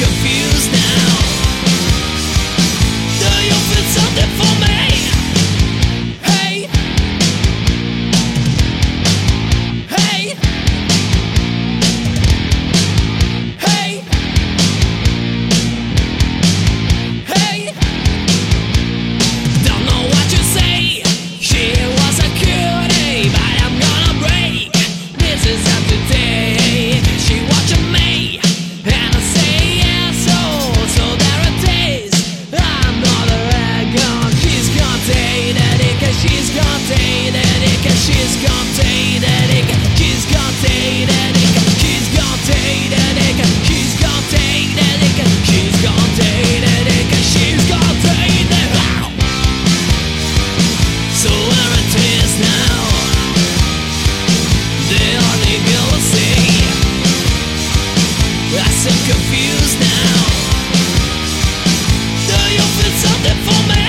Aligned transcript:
confused 0.00 0.59
so 58.58 58.90
confused 58.90 59.78
now. 59.78 60.24
Do 62.26 62.38
you 62.52 62.66
feel 62.78 62.94
something 62.98 63.38
for 63.46 63.79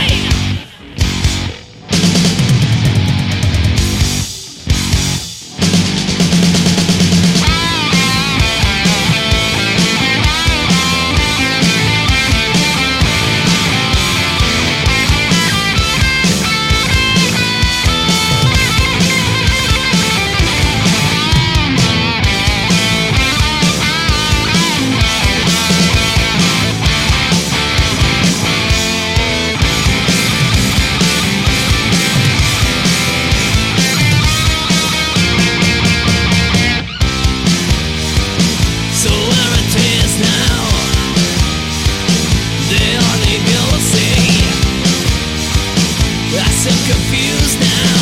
lost 46.41 46.68
and 46.68 46.81
confused 46.88 47.59
now. 47.59 48.00